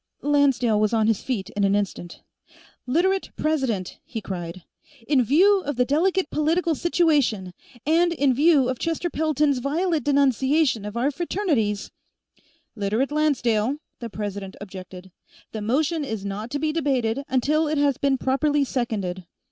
Lancedale 0.23 0.79
was 0.79 0.93
on 0.95 1.05
his 1.05 1.21
feet 1.21 1.51
in 1.51 1.63
an 1.63 1.75
instant. 1.75 2.23
"Literate 2.87 3.29
President!" 3.35 3.99
he 4.03 4.19
cried. 4.19 4.63
"In 5.07 5.21
view 5.23 5.59
of 5.59 5.75
the 5.75 5.85
delicate 5.85 6.31
political 6.31 6.73
situation, 6.73 7.53
and 7.85 8.11
in 8.11 8.33
view 8.33 8.67
of 8.67 8.79
Chester 8.79 9.11
Pelton's 9.11 9.59
violent 9.59 10.05
denunciation 10.05 10.85
of 10.85 10.97
our 10.97 11.11
Fraternities" 11.11 11.91
"Literate 12.75 13.11
Lancedale," 13.11 13.77
the 13.99 14.09
President 14.09 14.55
objected. 14.59 15.11
"The 15.51 15.61
motion 15.61 16.03
is 16.03 16.25
not 16.25 16.49
to 16.49 16.57
be 16.57 16.73
debated 16.73 17.23
until 17.29 17.67
it 17.67 17.77
has 17.77 17.99
been 17.99 18.17
properly 18.17 18.63
seconded." 18.63 19.27